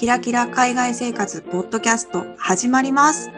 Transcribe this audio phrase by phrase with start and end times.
[0.00, 3.30] キラキラ海外生活ポッドキャスト始まります。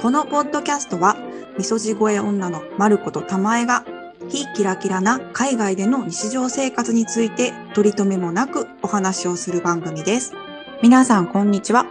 [0.00, 1.18] このポッドキャストは、
[1.58, 3.84] みそじ声女のまることたまえが、
[4.30, 10.32] 非キラキラな海外での日常生活について取り留めもなくお話をする番組です。
[10.82, 11.84] 皆さん、こんにちは。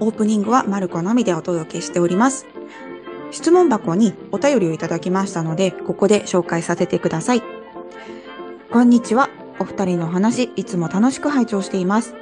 [0.00, 2.44] オープニングはまるこのみでお届けしております。
[3.30, 7.42] 質問箱にお便りをいただきましたので、ここで紹介させてください。
[8.70, 9.39] こんにちは。
[9.60, 12.14] お二人の話、いつも楽しく拝聴しています。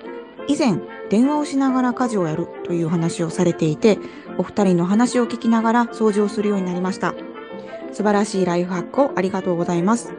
[0.48, 3.98] 以前、電話をしながら家事をやるという話をされていて、
[4.38, 7.14] お二人の話を聞きながら掃除をするようになりました。
[7.92, 10.12] 素晴らしいライフハックをありがとうございます。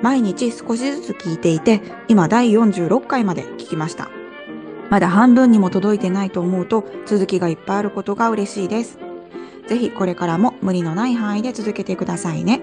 [0.00, 4.08] 毎日少しずつ聞いていて、今第46回まで聞きました。
[4.88, 8.98] まだ半分にも届いてないと思うと、続きがいっぱいあることが嬉しいです。
[9.66, 12.62] ぜひこれからも無理のない範囲で続けてくださいね。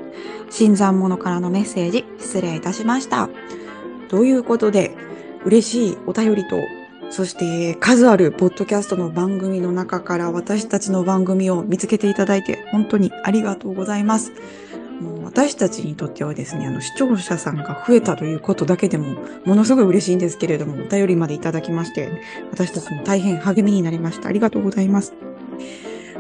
[0.50, 3.30] 新参者からのメッセージ失礼いたしました。
[4.12, 4.92] ということで、
[5.46, 6.60] 嬉しいお便りと、
[7.12, 14.34] そして数あるポッドキャストの番組の中から私たちの番組を見つけていただいて本当にありがとうございます。
[15.00, 22.12] もう私たちにとってはですね、あの視聴者さんが増えたということだけでもものすごい嬉しいんですけれども、お便りまでいただきまして、
[22.52, 24.28] 私たちも大変励みになりました。
[24.28, 25.14] ありがとうございます。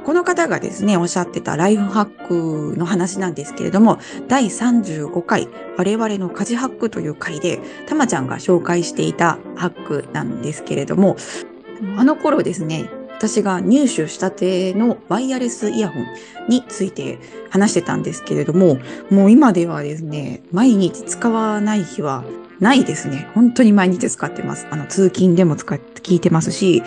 [0.05, 11.17] この方がですね、おっしゃってたライフハックの話なんですけれども、第35回、我々の家事ハックという回で、たまちゃんが紹介していたハックなんですけれども、
[11.97, 12.89] あの頃ですね、
[13.21, 16.05] 私が入手したてのワイヤレスイヤホン
[16.49, 17.19] について
[17.52, 18.80] 話してたんですけれども、
[19.11, 22.23] もう今ではですね、毎日使わない日は
[22.59, 23.30] ないですね。
[23.36, 24.67] 本当に毎日使ってます。
[24.71, 26.81] あの、通勤でも使って聞いてますし、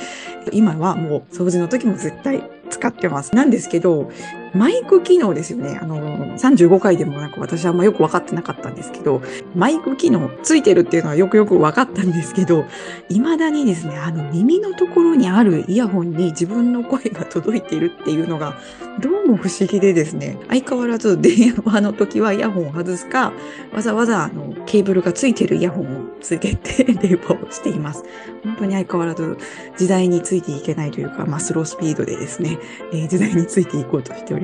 [0.50, 2.42] 今はもう掃除の時も絶対
[2.74, 3.34] 使ってます。
[3.34, 4.10] なんですけど、
[4.54, 5.78] マイク機能ですよね。
[5.80, 5.98] あの、
[6.36, 9.20] 35回でもなんか私はあんまよく分かってなかったんですけど、
[9.54, 12.64] マイク機能ついてるっていうのはよくよく分かったんですけど、
[13.08, 18.56] 未だにですね、あの耳のところにあるイヤホンに自分の声が届いているっていうのが、
[19.00, 23.32] どうも不思議でですね、相変わらず電話の時はイヤホンを外すか、
[23.72, 28.04] わざわざあのケーブルがついてるイヤホンをつけて 電話をしています。
[28.44, 29.36] 本当に相変わらず
[29.76, 32.58] 時代についていけないというか、まあ、スロースピードでですね、
[32.92, 34.43] えー時代についていこうとしており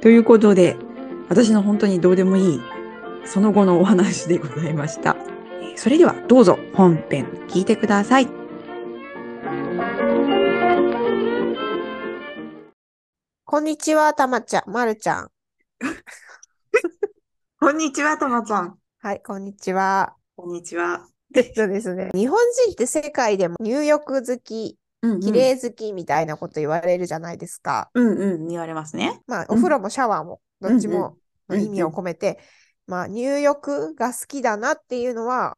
[0.00, 0.76] ということで、
[1.28, 2.60] 私の本当にどうでもいい、
[3.24, 5.16] その後のお話でございました。
[5.60, 8.26] えーそれではどうぞ本編聞いてください。
[13.44, 15.30] こんにちは、たまちゃん、まるちゃん。
[17.60, 18.78] こんにちは、たまちゃん。
[18.98, 20.16] はい、こんにちは。
[20.36, 21.06] こんにちは。
[21.34, 27.90] えっとですね、日本人って世界でも入浴好き、うんうん綺麗好きみたいなこと言われるじゃないですか。
[27.94, 29.22] うんうん、言われますね。
[29.26, 31.16] まあ、うんお風呂もシャワーも、どっちも
[31.50, 32.38] 意味を込めて、
[32.86, 35.56] まあ、入浴が好きだなっていうのは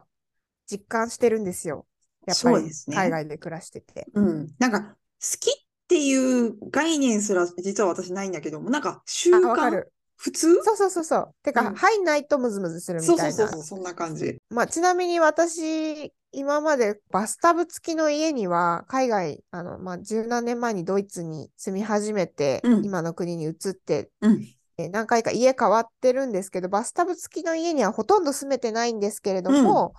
[0.70, 1.86] 実感してるんですよ。
[2.26, 4.06] やっぱり海外で暮らしてて。
[4.14, 4.48] うん。
[4.58, 4.96] なんか、好
[5.38, 5.52] きっ
[5.88, 9.92] ていう概念すら実は私ないんだけども、なんか習慣る。
[10.22, 10.62] 普通？
[10.62, 11.34] そうそうそうそう。
[11.42, 13.32] てか、うん入んないとムズムズするみたいうな。
[13.32, 14.36] そそうそう、そんな感じ。
[14.50, 24.46] まあ、ちなみに私、今までバスタブ付きの家には、海外、あの、まあ、十何年前にドイツに住み始めて、うん今の国に移って、うん。
[24.76, 29.94] えー何回か家変わってるんですけど、バスタブ付きの家にはほとんど住めてないんですけれども、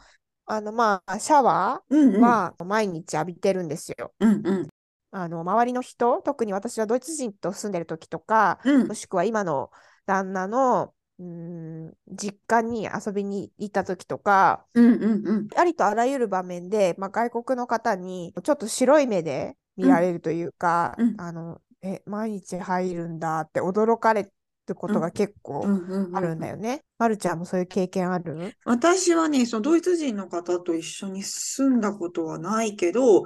[0.46, 2.16] あの、まあ、シャワうんうん。
[2.18, 4.14] ーは毎日浴びてるんですよ。
[4.20, 4.68] うんうん。
[5.12, 9.70] あの、周りの人、特に私はドイツ人と住んでる時とか、うんもしくは今の
[10.12, 11.26] 旦那の、うー
[11.90, 15.48] ん、実家に遊びに行った時とか、うんうんうん。
[15.56, 21.16] ありとあらゆる場面で、まあ、外国の方にちょっと白い目で見られるというか、うん。
[21.18, 24.32] あの、え、毎日入るんだって驚かれ
[24.68, 26.84] ることが結構うんうんうんあるんだよね。
[26.98, 28.54] まるちゃんもそういう経験ある？
[28.64, 33.24] 私はね、そのドイツ人の方と一緒に住んだことはないけど、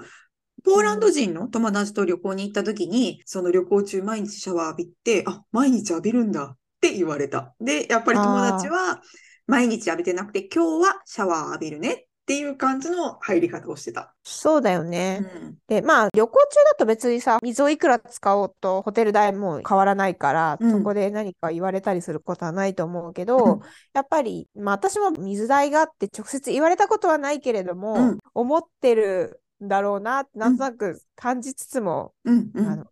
[0.63, 7.55] ポーランド人の友達と旅行に行った時に、その旅行中毎日シャワー浴びて、あ、毎日浴びるんだって言われた。
[7.59, 9.01] で、やっぱり友達は
[9.47, 14.13] 毎日浴びてなくて、今日はシャワー浴びるねっていう感じの入り方をしてた。
[14.23, 15.19] そうだようね。
[15.19, 15.57] ん。
[15.67, 23.59] で、まあ、旅行中だと別にさ、水をいくら使おうとホテル代も変わらないから、うんそこで何か言われたりすることはないと思うけうどん、
[23.93, 32.85] やっぱり、まあ私も水代があって直接言われたことはないけれども、うん思ってるんだろうな、なんとなく感じつつも、うんうんあの、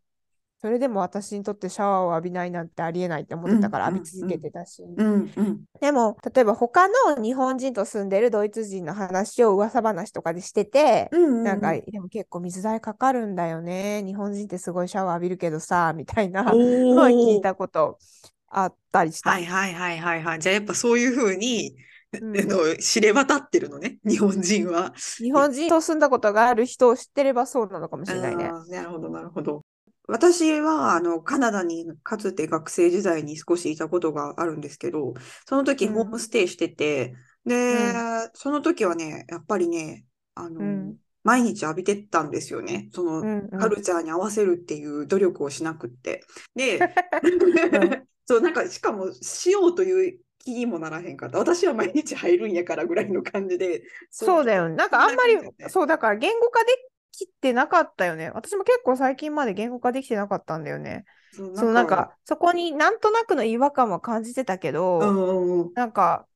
[0.63, 4.81] それでも私にとってシャワーを浴びないなんてありえないって思ってたからうん浴び続けてたし。
[4.81, 14.01] うんうんでも、例えば他の日本人と住んでるドイツ人の話を噂話とかでしてて、うんうんなんか、でも結構水代かかるんだよね。
[14.05, 16.53] 日本人ってすごいシャワー浴びるけどさ、みたいなのを
[17.09, 17.97] 聞いたこと
[18.47, 19.31] あったりした。
[19.31, 20.39] はいはいはいはいはい。
[20.39, 21.75] じゃあやっぱそういうふうに
[22.21, 24.93] うん知れ渡ってるのね、日本人は。
[25.17, 28.51] 日本人と住んだことがある人を知ってればそうなのかもしれないね。
[28.69, 29.65] なるほど、なるほど。
[30.07, 35.13] 私はあのカナダにかつて学生時代に少しいたことがあるんですけど、
[35.47, 37.15] その時うんホームステイしてて、
[37.45, 40.05] で、うその時はね、やっぱりね、
[40.35, 42.89] あの、うん毎日浴びてたんですよね。
[42.91, 46.21] その、カルチャーに合わせるっていう努力をしなくって。
[46.53, 46.81] で、 ん
[48.27, 51.37] そう、なんか、しかも、しようという気にもならへんかった。
[51.37, 53.83] 私は毎日入るんやからぐらいの感じで。
[54.11, 54.75] そうだよね。
[54.75, 55.37] なんかあんまり
[55.69, 56.71] そうだから言語化で
[57.13, 58.31] きてなかったよね。
[58.31, 61.05] 私も結構最近まで言語化できてなかったんだよね。
[61.33, 65.71] そのなんか、そこになんとなくの違和感は感じてたけど、うんうんうん。
[65.73, 66.27] なんか、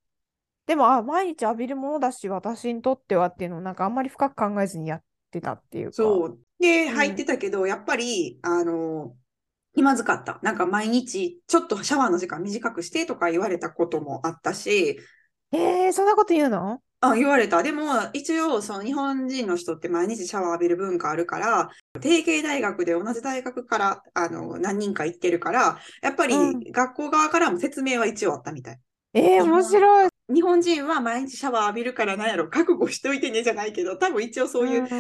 [0.65, 5.93] でも、あ、毎日浴びるものだし、私にとってはっていうのを、なんかあんまり深く考えずにやってたっていうか。
[5.93, 6.39] そう。
[6.59, 9.15] で、ん入ってたけど、やっぱり、あの、
[9.75, 10.39] 気まずかった。
[10.41, 14.99] なんか毎日、ちょっとシャワーの時間短くしてとか言われたこともあったし、
[15.51, 16.81] えー、そんなこと言うの？
[16.99, 17.61] あ、言われた。
[17.61, 17.83] でも、
[18.13, 21.69] 一応、その日本人の人って毎日シャワー浴びる文化あるから、
[22.01, 28.79] 定型大学で同じ大学から、あの、何人か行ってるから、やっぱりうん学校側からも説明は一応あったみたい。
[29.13, 30.16] えー、面白い。
[30.33, 34.93] 日本人は毎日シャワー浴びるからなんやろ、覚悟しといてねじゃないけど、多分一応そういうインフ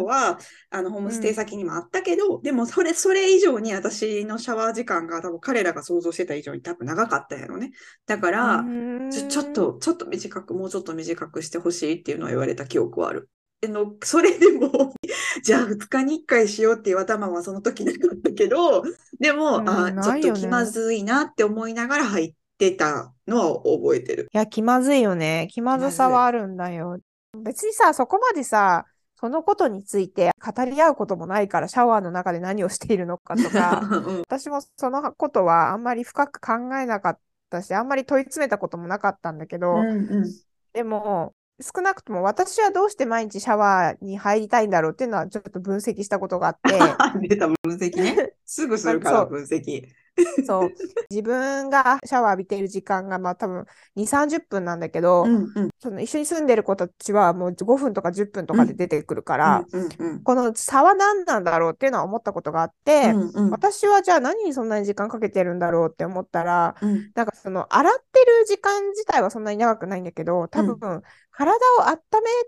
[0.00, 0.38] ォは、
[0.70, 7.70] あの、ホームステイ先にもあったけど、でもそれ、それ以上に私のシャワー時間が多分彼らが想像してた以上に多分長かったんやろね。
[8.06, 8.64] だから、
[9.10, 13.30] ちょ、ちょっと、ちょっと短く、もうちょっと短くしてほしいっていうのを言われた記憶はある。
[13.64, 14.92] あの、それでも、
[15.42, 18.82] じゃあ2日に1回しようっていう頭はその時なかったけど、
[19.18, 24.28] でも、うんあ、ちょっと気まずいなって思いながら入ってたのは覚えてる。
[24.32, 25.48] いや、気まずいよね。
[25.50, 26.98] 気まずさはあるんだよ。
[27.42, 28.86] 別にさ、そこまでさ、
[29.16, 37.18] そのことについて語り合うこともないから、シャワーの中で何をしているのかとか、 うん私もそのことはあんまり深く考えなかっ
[37.50, 40.24] たし、あんまり問い詰めたこともなかったんだけど、うんうん
[40.72, 46.76] でも、少なくとも私はどうして毎日シャワーに入りたいんだろうっていうのはちょっと分析したことがあって、
[47.28, 48.34] 出た分析ね。
[48.44, 49.86] すぐするから 分析。
[50.46, 50.70] そう、
[51.10, 53.64] 自分がシャワー浴びている時間がまあ多分
[53.96, 55.68] 2、30分なんだけど、うんうん。
[55.80, 63.50] その一緒に住んでる子たちはもう5分とか10分とかで出てくるから、うんうんこの差は何なんだろうっていうのは思ったことがあって、うんうん。
[63.50, 67.10] 私はじゃあ何にそんなに時間かけてるんだろうって思ったら、うん。
[67.14, 71.02] なんかその洗ってる時間自体はそんなに長くないんだけど、多分
[71.36, 71.98] 体を温め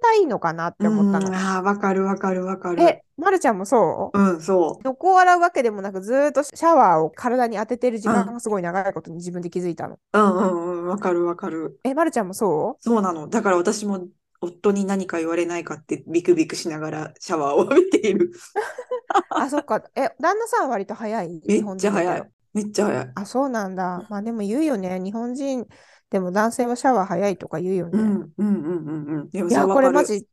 [0.01, 1.29] たいのかなって思ったの。
[1.29, 2.83] うんああ、わかるわかるわかる。
[2.83, 4.19] え、まるちゃんもそう？
[4.19, 4.83] うん、そう。
[4.85, 9.99] 横を洗うわけでもなくずーっとシャワーを体に当ててる時間がすごい長いことに自分で気づいたの。
[10.13, 11.81] うんうんうん、わかるわかる。
[11.83, 12.83] え、まるちゃんもそう？
[12.83, 13.29] そうなの。
[13.29, 14.07] だから私も
[14.41, 18.31] 夫に何か言われないかってビクビクしながらシャワーを浴びている。
[19.31, 19.83] あ、そっか。
[19.97, 22.23] え、旦那さんは割と早いめっちゃ早い。
[22.55, 23.13] めっちゃ早い。
[23.17, 24.07] あ、そうなんだ。
[24.09, 25.01] まあでも言うよね。
[25.01, 25.67] 日本人
[26.11, 27.99] でも男性はシャワー早いとか言うよね。
[27.99, 29.67] うんうんうんうんいや。
[29.67, 30.27] これマジ、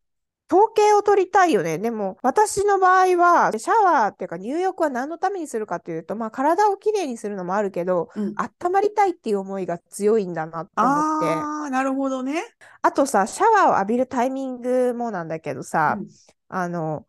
[0.52, 1.80] 統計を取りたいよね。
[1.80, 10.78] でも、私の場合は、シャワーっていうか入浴は何のためにするかというと、まあ体をきれいにするのもあるけど、うん温まりたいっていう思いが強いんだなと思って。
[10.78, 12.44] ああ、なるほどね。
[12.82, 16.08] あとさ、シャワーを浴びるタイミングもなんだけどさ、うん
[16.50, 17.08] あの、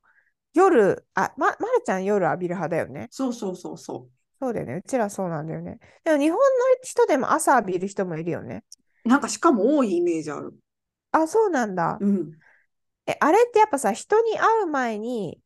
[0.55, 3.09] 夜、あ、ま、まるちゃん夜浴びる派だよね。
[3.11, 4.09] そうそうそうそ
[4.45, 4.75] そうだよね。
[4.75, 5.79] うちらそうなんだよね。
[6.05, 6.43] でも日本の
[6.83, 8.63] 人でも朝浴びる人もいるよね。
[9.07, 9.09] う。
[9.09, 10.55] なんかしかも多いイメージある。
[11.13, 11.97] あ、そうなんだ。
[11.99, 12.33] うん。
[13.07, 15.39] え、あれってやっぱさ、人に会う前に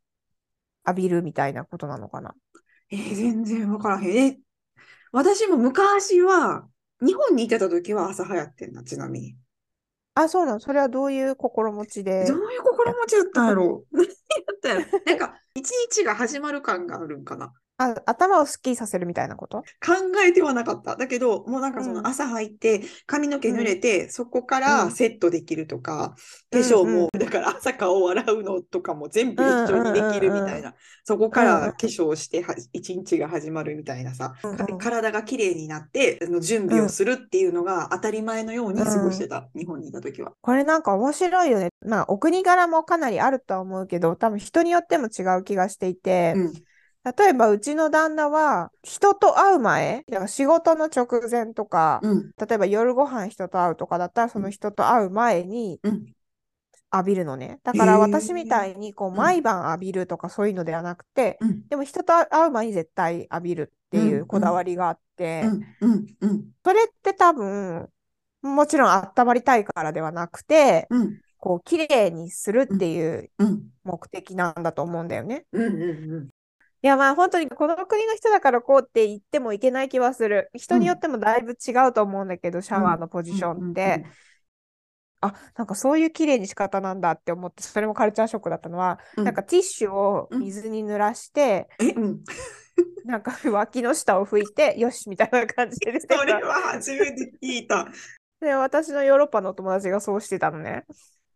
[0.87, 2.35] 浴びるみたいなことなのかな？
[2.91, 4.33] えー全然わからへん。
[4.33, 4.39] え、
[5.13, 6.67] 私も昔は、
[7.01, 9.37] 日本にいてた時は朝早ってんな、ちなみに。
[10.15, 10.61] あ、そうなの？
[10.61, 13.85] それはどういう心持ちでどういう心持ちだったんやろ？
[13.93, 14.15] 何やっ
[14.61, 17.53] たんやろなんか、一日が始まる感があるんかな。
[17.79, 19.59] あ、頭をすっきりさせるみたいなこと？
[19.59, 19.95] 考
[20.27, 20.97] えてはなかった。
[20.97, 26.15] だけど、もうなんかそうんの朝入って、髪の毛濡れて、そこかうんらセットできるとか、
[26.53, 30.75] うん化粧も、だから朝顔を洗うのとかも全部一緒にできるみたいな。
[31.05, 34.35] そこかうんうんら化粧しては一日が始まるみたいなさ、
[34.79, 39.49] 体が綺麗になって、準備をするっていうのが当たり前のように過ごしてた。
[39.55, 40.33] 日本にいた時は。
[40.41, 41.69] これなんか面白いよね。
[41.87, 46.53] まあ、お国柄もかなりあるとは思うけど、多分人によっても違う気がしていて、うん。
[47.05, 52.31] 例えばうちの旦那は人と会う前、だから仕事の直前とか、うん。
[52.39, 56.15] 例えば夜ご飯人と会うとかだったら、その人と会う前にうん。
[56.93, 57.61] 浴びるのね。
[57.65, 61.65] だから私みたいにこううん毎晩浴びるとかそういうのではなくて、うん。
[61.69, 65.77] でも人と会う前に絶対浴びるっていうんうこだわりがあって、うん。
[65.81, 66.17] うん。
[66.21, 66.53] うん。
[66.65, 67.89] それって多分、
[68.43, 71.21] もちろん温まりたいからではなくて、うん。
[71.39, 73.71] こう綺麗にするっていううん。
[73.85, 75.47] 目的なんだと思うんだよね。
[75.53, 75.83] うん。
[75.83, 76.29] うん。
[76.83, 80.51] いやまあ本当にこの国の人だからこうって言ってもいけない気はする。
[80.55, 84.05] 人によってもだいぶ違うと思うんだけど、シャワーのポジションって。
[85.21, 92.25] あ、なんかそういう綺麗に仕方なんだって思って、それもカルチャーショックだったのは、うんなんかティッシュを水に濡らして、え、うん。
[93.05, 96.47] なんか脇の下を拭いて、よしみたいな感じでそれた。
[96.47, 97.89] は初めて聞いた。
[98.41, 100.85] で、私のヨーロッパのお友達がそうしてたのね。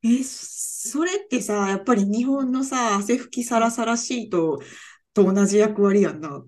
[0.05, 4.61] え、それってさ、やっぱり日本のさ、汗拭きサラサラシート
[5.15, 6.43] と同じ役割やんな。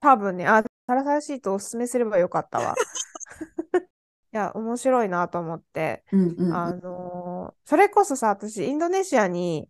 [0.00, 2.74] 多分ね、あ、サラサラシートおすすめすればよかったわ。
[4.32, 6.04] いや、面白いなと思って。
[6.12, 9.68] うんうんあのーそれこそさ、私、インドネシアに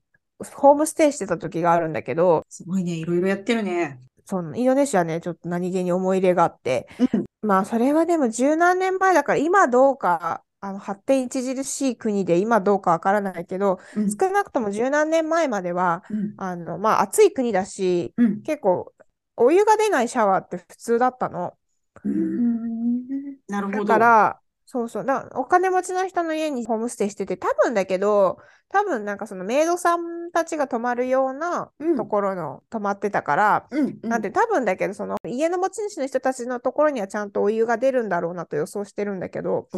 [0.55, 4.01] ホームステイしてた時があるんだけど、すごいね、いろいろやってるね。
[4.25, 14.21] そのインドネシアね、ちょっと何気に思い入れがあって、うんまあ、それはでも十何年前だから、今どうか、あの発展著しい国で今どうかわからないけど、うん。
[14.21, 16.35] 少なくとも十何年前までは、うん。
[16.37, 18.45] あの、まあ、暑い国だし、うん。
[18.45, 18.95] 結構、
[19.37, 21.57] お湯が出ないシャワーって普通だったの。
[22.05, 23.39] うん。
[23.49, 23.95] なるほだど。
[23.99, 28.39] から、そうそう、だお金持ちの人の家にホームステイしてて、多分だけど、
[28.71, 31.97] 多分なんかそのメイドさんたちが泊まるようなうん。
[31.97, 34.09] ところの泊まってたから、うんうん。
[34.09, 39.69] なんて多分だけど、その家の持ち主の人たちのところにはちゃんとお湯が出るんだろうなと予想してるんだけど、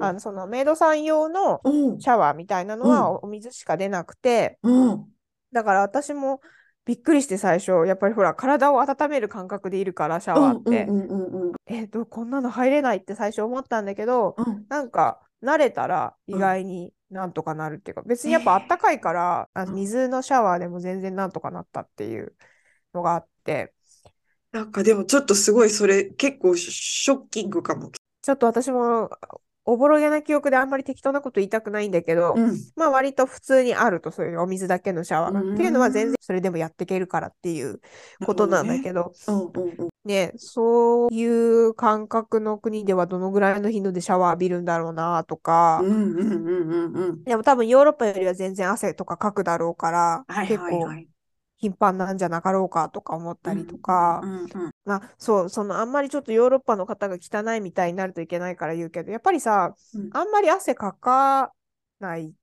[0.00, 1.60] あのそのメイドさん用の
[1.98, 4.58] シャワーみたいなのはお水しか出なくて、
[5.52, 6.40] だから私も
[6.86, 10.84] びっくりして最初、やっぱりほら、体を温める感覚でいるから、シャワーって。
[10.84, 22.34] うんうんうんうんえっと、こんなの入れないって最初思ったんだけど、うんなんか慣れたら意外になんとかなるっていうか、別にやっぱあったかいから、あの水のシャワーでも全然なんとかなったっていう
[22.92, 23.72] のがあって、
[24.52, 27.90] なんかでもちょっとすごいそれ結構ショッキングかも。
[28.22, 29.10] ちょっと私も
[29.70, 32.58] おぼろげな記憶であんまり適当なこと言いたくないんだけど、うん。
[32.74, 35.32] まあ割と普通にあるとそういうお水だけのシャワー。
[35.32, 35.40] が。
[35.40, 35.54] うん。
[35.54, 37.80] っていうのは全然それでもやっていけるからっていう
[38.26, 39.12] ことなんだけど、
[40.04, 45.80] ね、そういう感覚の国ではどのぐらいの頻度でシャワー浴びるんだろうなとか。
[47.24, 50.88] でも多分ヨーロッパよりは全然汗とかかくだろうから、はい結構。
[51.60, 54.22] 頻繁なんじゃなかろうかとか思ったりとか
[54.84, 61.52] まあそう、そのあんまりちょっとヨーロッパの方が汚いみたいになるといけないから言うけど、やっぱりさ、うんあんまり汗かか
[61.98, 62.34] ない。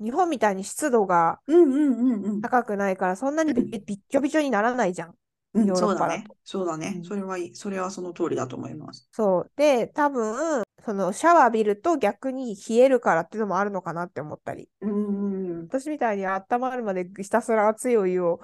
[0.00, 5.14] 日本みたいに湿度がうんうんうんうん高くないから、そんなにびびっちょびちょにならないじゃん。
[5.54, 5.66] うん。
[5.66, 6.36] ヨーロそうだねッパだと。
[6.44, 7.00] そうだねう。
[7.00, 7.54] んそれはいい。
[7.54, 9.08] それはその通りだと思います。
[9.12, 9.52] そう。
[9.56, 14.68] で、多分、そのシャワー浴びると逆に冷えるからっていうのもあるのかなって思ったり。
[14.80, 15.62] うん。
[15.68, 18.40] 私みたいに温まるまでひたすら熱いお湯を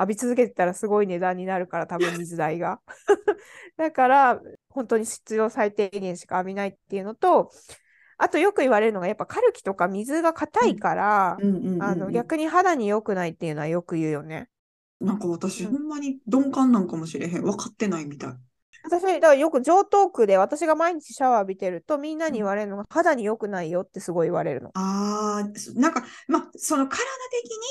[0.00, 2.80] 浴び続けてたらすごい値段になるから、多分水代が。
[3.76, 4.40] だから、
[4.70, 7.50] 本当に必要最低限しか浴びないっていうのと、
[8.16, 11.38] あとよく言われるのが、やっぱカルキとか水が硬いから、
[12.10, 14.48] 逆に肌に良くないっていうのはよく言うよね。
[15.00, 17.42] なんか私、うんほんまに鈍感なんかもしれへん。
[17.42, 18.32] 分かってないみたい。
[18.84, 24.70] 私、だからよく上東区で私が毎日シャワー浴びてるとみんなに言われるのが肌に良くないよってすごい言われるの。
[24.74, 26.98] ああ、そなんか、まあ、その体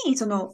[0.06, 0.54] 的に、その、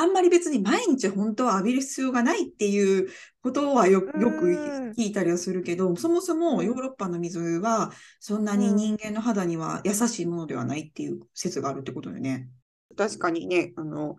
[0.00, 3.08] あんまり別に毎日本当は浴びる必要がないっていう
[3.42, 12.48] ことはよ、よくうん聞いたりはするけど、そもそもヨーロッパの水はそんなに人間の肌には優しいものではないっていう説があるってことよね。
[12.96, 14.16] 確かにね、あの、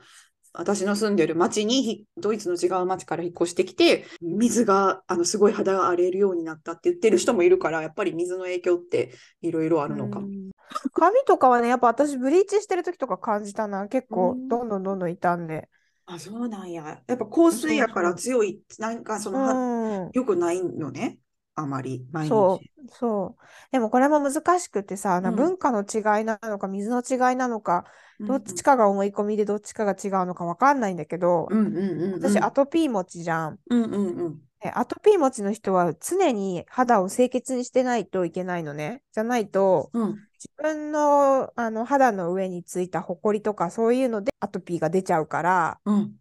[0.53, 10.27] 私の住んでる町にひドイツの違う町から引っ越してきて、水があのすごい肌が荒れるようになったって言ってる人もいるから、やっぱり水の影響っていろいろあるのかも。
[10.69, 13.87] うん髪とかはね、やっぱ私ブリーチしてる時とか感じたな。
[13.87, 15.69] 結構うんどんどんどんどん傷んで。
[16.05, 17.03] あ、そうなんや。
[17.07, 19.63] やっぱ香水やから強い、なんかその、は
[20.05, 20.13] うん。
[20.13, 21.19] 良くないのね。
[21.55, 22.71] あまり、毎そ日。
[22.85, 23.43] う、そう。
[23.71, 27.85] でもこれも難しくてさ、なうん文化の違いなのか、水の違いなのか、
[28.25, 32.19] どっちかが思い込みでどっちかが違うのかわかんないんだけど、うんうんうんうん。
[32.19, 33.59] 私アトピー持ちじゃん。
[33.69, 34.50] うんうんうん。
[34.61, 39.01] でアトピー持ちの人は常に肌を清潔にしてないといけないのね。
[39.11, 40.07] じゃないと、うん。
[40.09, 46.15] 自分の、あの肌の上についたホコリとかそういうのでアトピーが出ちゃうから、うん。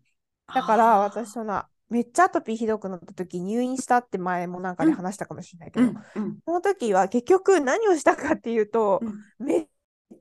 [0.54, 9.66] だから私そのめっちゃアトピーひどくなった時入院したって前もなんかで話したかもしれないけど、うんうんその時は結局何をしたかっていうと、うんめっ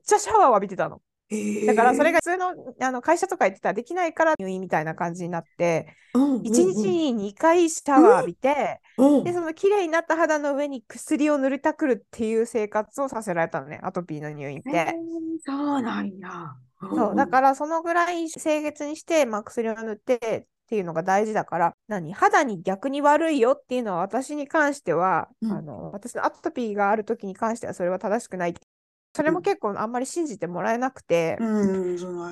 [0.04, 1.00] ちゃシャワーを浴びてたの。
[1.30, 14.94] へだからそれが、が普通のあの会社とか行ってたらできないから入院みたいな感じになって、うん1日に2回シャワー浴びて、うんうんで、その綺麗になった肌の上に薬を塗りたくるっていう生活をさせられたのね、アトピーの入院って。
[15.44, 16.54] そうなんや。
[16.80, 22.12] そう、だからそのぐらい清潔にして、まあ、薬を塗ってっていうのが大事だから、何？
[22.12, 28.54] 肌に逆に悪いよっていうのは私に関しては、うんあの私のアトピーがある時に関してはそれは正しくない。
[29.14, 31.36] それも結構あんまり信じてもらえなくて、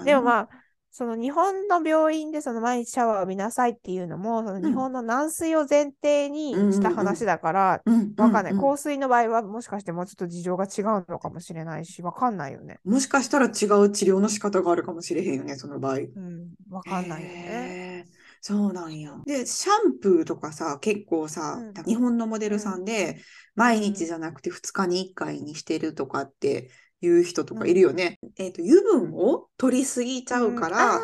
[0.04, 0.48] でもまあ、
[0.90, 8.54] その日本の病院でその毎日シャワーを浴びなさいっていうのも、その日本の軟水を前提にした話だから、うんわかんない。
[8.54, 12.78] 香水の場合はもしかしてもうちょっと事情が違うのかもしれないし、わかんないよね。
[12.84, 15.98] もしかしたら違う治療の仕方があるかもしれへんよね、その場合。
[15.98, 18.06] うん、わかんないよね。
[18.40, 19.12] そうなんや。
[19.26, 21.84] で、シャンプーとかさ、結構さ、うん。
[21.84, 23.20] 日本のモデルさんで、
[23.54, 28.18] 毎日じゃなくて2日に1回にしてるとかっていう人とかいるよね。
[28.36, 30.98] えっと、油分を取りすぎちゃうから、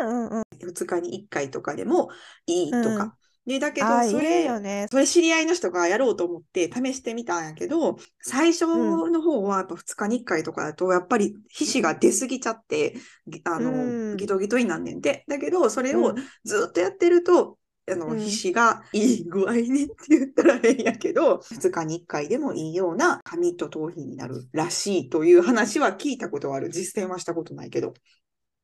[0.00, 0.26] うん。
[0.28, 2.10] うん、2日に1回とかでも
[2.46, 3.08] いいとうん。
[3.08, 3.16] か。
[3.46, 4.86] で、だけど、それ、よね。
[4.90, 12.94] それ知り合いの人がやろうと思って試してみたんやけど、最初の方はやっぱ2日に1回とかだと、やっぱり皮脂が出すぎちゃって、
[13.26, 15.24] ぎあの、うんギトギトになんねんて。
[15.26, 17.58] だけど、それをうんずっとやってると、
[17.90, 26.70] あの、うん皮脂がいい具合にって言ったら変やけど、2日に1回でもいいような髪と頭皮になるらしいという話は聞いたことはある。
[26.70, 27.94] 実践はしたことないけど。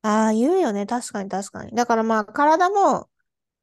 [0.02, 0.86] ああ、言うよね。
[0.86, 1.72] 確かに確かに。
[1.72, 3.08] だからまあ、体も、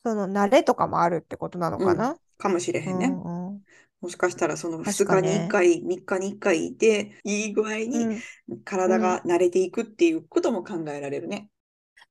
[0.04, 2.18] その慣れとかもあるってことなのかな？
[2.38, 3.08] かもしれへんね。
[3.08, 3.64] うんうん。
[4.02, 8.24] もしかしたらその2確かね日に1回、3日に1回でいい具合にうん。
[8.66, 11.50] 体が慣れていくっていうことも考えられるね。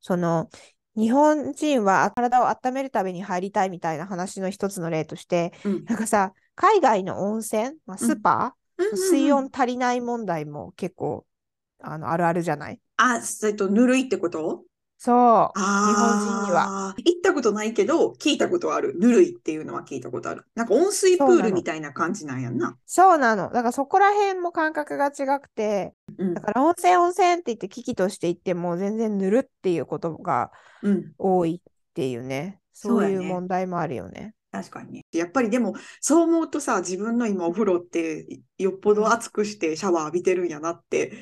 [0.01, 0.51] その、
[0.97, 5.87] 日本人は体を温めるために入りたいみたいな話の一つの例として、うん。
[5.87, 8.97] なんかさ、海外の温泉、まあ、スーパー、うんうんうん。
[8.97, 11.27] 水温足りない問題も結構
[11.81, 12.81] あのあるあるじゃない？
[12.97, 14.65] あ、えっと、ぬるいってこと？
[15.05, 15.15] そう。
[15.15, 16.95] あ日本人には。
[16.99, 18.97] 行ったことないけど、聞いたことある。
[19.01, 20.45] ぬるいっていうのは聞いたことある。
[20.55, 22.77] なんか温水プールみたいな感じなんやんな。
[22.87, 23.47] そうなの。
[23.47, 30.53] だからそこら辺も感覚が違くて、うんだから温泉温泉って言って危機として言っても全然ぬるっていうことが
[30.85, 31.13] うん。
[31.19, 32.61] 多いっていうね。
[32.73, 34.37] そうやねそういう問題もあるよね。
[34.53, 35.05] 確かにね。
[35.13, 38.27] やっぱりでも、そう思うとさ、自分の今お風呂って
[38.59, 41.13] よっぽど熱くしてシャワー浴びてるんやなって、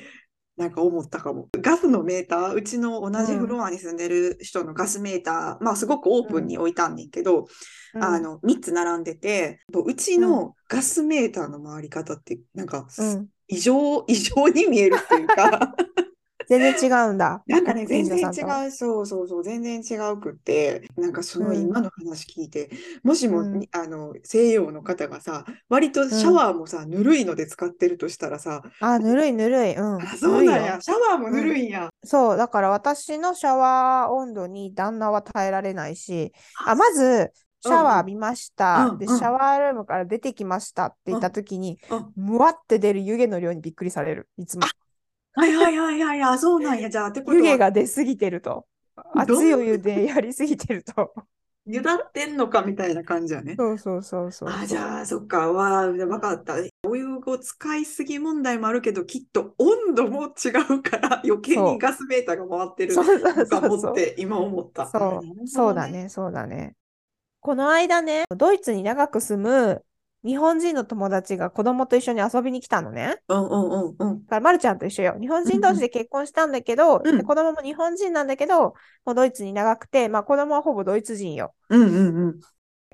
[0.61, 1.49] なんか思ったかも。
[1.59, 7.47] ガスのメーター、うちの同じフロアに住んでる人のガスメーター、まあすごくオープンに置いたんねんけど、
[7.95, 13.27] うんあの、3つ並んでて、うちのガスメーターの回り方って、なんか、うん。
[13.47, 15.75] 異常、異常に見えるっていうか、
[16.51, 17.41] 全然違うんだ。
[17.47, 22.69] なんかね、全然違う、そうそうそう、全然違うくって、なんかそのうん今の話聞いて、
[23.03, 29.75] もしも、うんにあの、西洋の方がさ、割とシャワーもさ、ぬるいので使ってるとしたらさ、あ、ぬるいぬるい。
[29.75, 30.01] うん。
[30.01, 31.89] あ、そうなんや、シャワーもぬるいんや。
[32.03, 36.33] そう、だから私のシャワー温度に旦那は耐えられないし、
[36.65, 38.95] あ、まず、シャワー浴びました。
[38.99, 44.29] で、うんうんシャワールームから出てきましたって言ったときに、うんむわって出る湯気の量にびっくりされる。
[44.37, 44.65] いつも。
[45.33, 48.65] はいはいはいはい、あ、 そうなんや、じゃあ、ってこと湯気は、が出すぎてると。
[49.15, 51.13] 熱いお湯でやりすぎてると。
[51.65, 53.55] ゆだってんのかみたいな感じやね。
[53.57, 54.49] そうそうそうそう。
[54.49, 56.55] あ、じゃあ、そっか、わあ、わかった。
[56.87, 63.69] お湯を使いすぎ問題もあるけど、きっと温度も違うから、余計にガスメーターが回ってるのかそうそう。
[63.69, 64.87] もって今思った。
[64.87, 65.87] そうそうだ。
[65.87, 66.75] ね、そうだね。
[67.39, 69.83] この間ね、ドイツに長く住む
[70.23, 73.17] 日本人の友達が子供と一緒に遊びに来たのね。
[73.27, 74.25] うんうんうんうん。
[74.25, 75.17] だから、まるちゃんと一緒よ。
[75.19, 78.73] 日本人同士で結婚したんだけど、うんで子供も日本人なんだけど、
[79.05, 81.53] もうドイツに長くて、まあ子供はほぼドイツ人よ。
[81.69, 82.39] うんうんうん。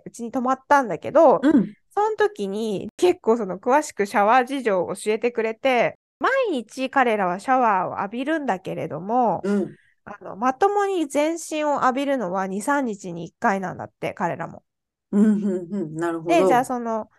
[0.05, 1.73] うちに泊まったんだけど、うん。
[1.89, 9.75] その時に結構その詳しくシャワー事情を教えてくれて、毎日彼らはシャワーを浴びるんだけれども、うん。
[10.05, 14.63] あのまともに全身を浴びるのは2、3日に1回なんだって、彼らも。
[15.11, 15.95] うんうんうん。
[15.95, 16.47] なるほで、ど。
[16.47, 17.09] じゃあその、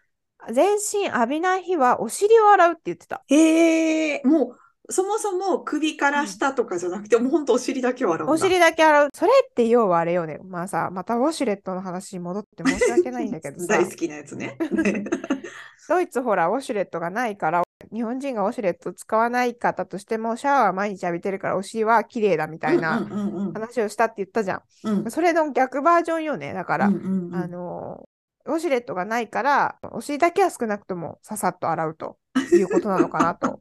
[0.53, 3.23] 全身浴びない日はお尻を洗うって言ってた。
[3.27, 4.55] へえ、も
[4.89, 8.33] う、そもそも首から下とかじゃなくて、もうほんとお尻だけを洗うんだ。
[8.33, 9.09] お尻だけ洗う。
[9.13, 10.39] それって要はあれよね。
[10.43, 14.57] まあさ、またウォシュレットの話に戻って申し訳ないんだけどさ 大、好きなやつね。
[15.89, 25.07] ドイツほらウォシュレットがないから、日本人がウォシュレット使わない方としても、シャワー毎日浴びてるからお尻は綺麗だみたいなうんうんうん話をしたって言ったじゃうん。
[25.07, 25.11] ん。
[25.11, 26.55] それの逆バージョンよね。
[26.55, 28.09] だから、うんうんうんあの、
[28.49, 32.17] ウォシュレットがないから、お尻だけは少なくともささっと洗うと
[32.53, 33.61] いうことなのかなと。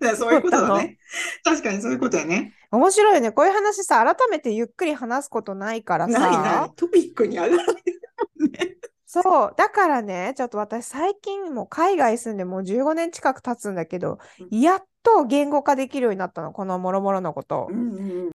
[0.16, 0.96] そういうことだね。
[1.42, 2.54] 確かにそういうことやね。
[2.70, 3.32] 面白いよね。
[3.32, 6.76] こういう話さ、改めてゆっくり話すことないからないなさい。。
[6.76, 8.76] トピックに上がらないもんね。
[9.06, 9.54] そう。
[9.56, 16.52] だからね、ちょっと私最近もう海外住んでもう15年近く経つんだけど、うんやっと言語化できるようになったの。
[16.52, 18.30] このもろもろのことうんうん。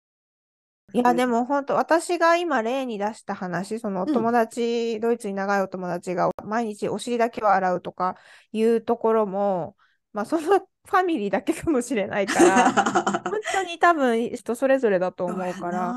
[0.94, 8.16] いや、でも本当、私が今例に出した話、そのおうん友達、ドイツに長いお友達が毎日お尻だけを洗うとか
[8.52, 9.76] いうところも、
[10.14, 12.72] まあそのファミリーだけかもしれないから、
[13.24, 15.96] 本当に多分人それぞれだと思うから、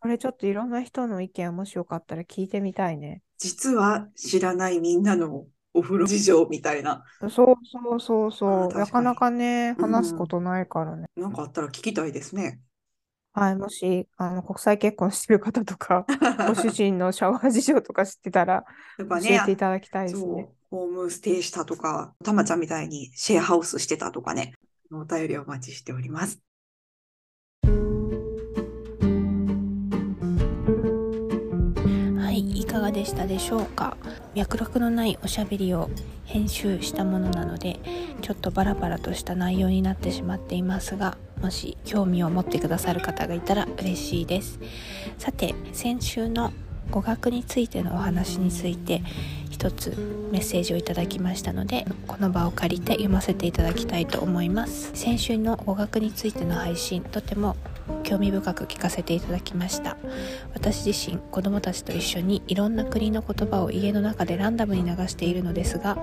[0.00, 3.22] これちょっといろんな人の意見もしよかったら聞いてみたいね。
[3.38, 7.02] 実は知らないみんなのお風呂事情みたいな。
[7.20, 8.78] そうそうそうあそう。
[8.78, 11.06] なかなかね、うん話すことないからね。
[11.16, 12.60] なんかあったら聞きたいですね。
[13.38, 16.04] はい、もし、あの、国際結婚してる方とか、
[16.48, 18.64] ご主人のシャワー事情とか知ってたら、
[18.98, 24.54] 教とかね、えていただきたいですね。、ホームステイしたとか、たまちゃんみたいにシェアハウスしてたとかね、
[24.90, 26.47] お便りお待ちしております。
[32.78, 33.96] かがでしたでしょうか？
[34.34, 35.90] 脈絡のないおしゃべりを
[36.24, 37.80] 編集したものなので
[38.22, 44.60] ちょっとバラバラとした内容になってしまっていますがもし興味を持ってくださる方がいたら嬉しいです。
[45.18, 46.52] さて先週の
[46.90, 49.02] 語学についてのお話について
[49.50, 49.90] 一つ
[50.30, 54.92] メッセージをいただきましたのでこの場を借りて読ませていただきたいと思います。
[54.94, 57.56] 先週の語学についての配信とても
[58.04, 59.96] 興味深く聞かせていただきました。
[60.54, 65.96] 私自身子供たちと一緒にいろんな国の言葉を家の中でランダムに流しているのですが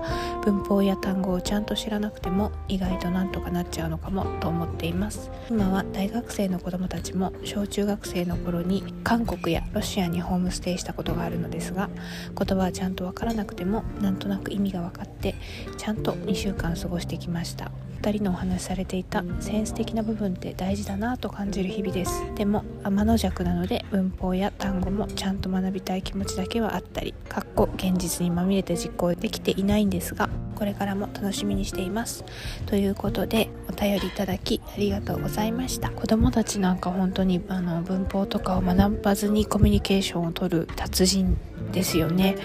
[0.44, 5.30] 文法や単語をちゃんと知らなくても意外となんとかなっちゃうのかもと思っています。
[5.50, 11.88] 今は大学生の子供たちも小中学生の頃に韓国やロシアにホームステイしたことがあるのですが
[12.36, 15.34] 言葉はちゃんとわからなくてもなんとなく意味が分かって
[15.76, 17.70] ちゃんと2週間過ごしてきました。
[18.06, 22.22] 2人のお話しされていたセンス的な部分って大事だなと感じる日々です。
[22.36, 32.24] でも天の弱なので文法や単語もちゃんと学びたい気持ちだけはあったりかっこ現実にまみれて実行できていないんですがこれからも楽しみにしています。
[32.66, 35.90] ということでお便りいただきありがとうございました。
[35.90, 41.36] 子供たちなんか本当にあの文法とかを学ばずにコミュニケーションを取る達人
[41.72, 42.36] ですよね。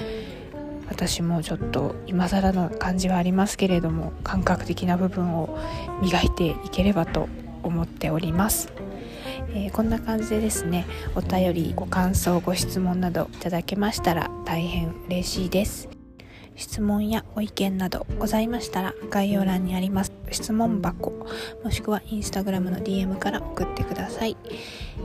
[0.91, 5.58] 私もちょっと今更の感じはありますけれども感覚的な部分を
[6.01, 7.30] 磨いていければと
[7.63, 8.73] 思っております、
[9.54, 15.89] えーこんな感じでですねお便りご感想ご質問などいただけましたら大変嬉しいです。
[16.56, 20.12] 質問やご意見などございましたら概要欄にあります。
[20.32, 21.12] 質問箱
[21.63, 24.38] もしくはインスタグラムの DM から送ってください。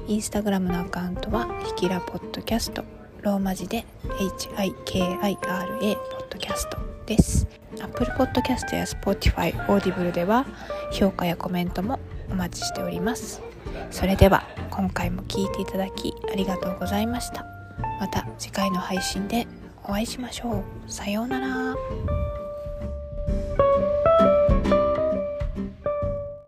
[0.08, 2.84] インスタグラムのアカウントはひきらポッドキャスト。
[3.26, 7.48] ローマ字で HIKIRA ポッドキャストです。
[7.82, 10.46] Apple Podcast や Spotify、Audible では
[10.92, 11.98] 評価やコメントも
[12.30, 13.42] お待ちしております。
[13.90, 17.44] それでは今回も聞いていただきありがとうございました。
[17.98, 19.48] また次回の配信で
[19.82, 20.62] お会いしましょう。
[20.86, 21.74] さようなら。